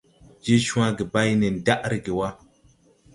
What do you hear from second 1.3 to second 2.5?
nen daʼ reege wa.